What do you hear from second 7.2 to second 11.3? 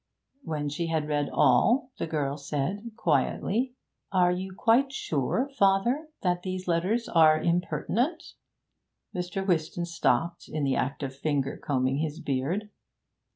impertinent?' Mr. Whiston stopped in the act of